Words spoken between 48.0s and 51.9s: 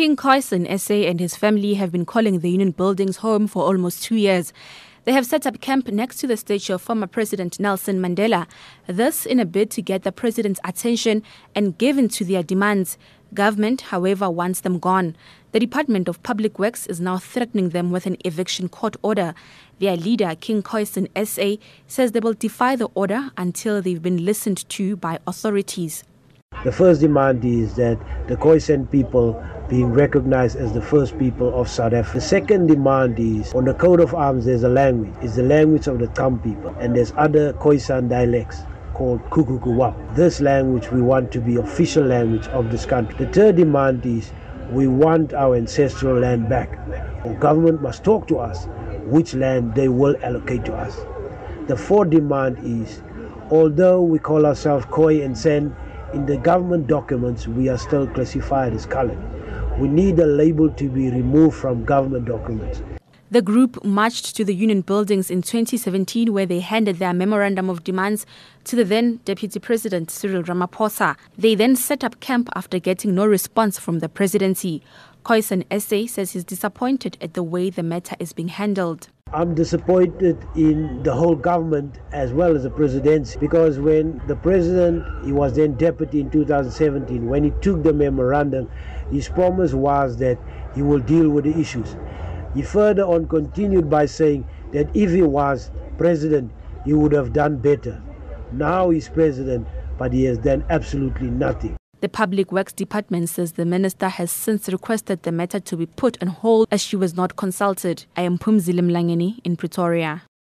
talk to us which land they will allocate to us. The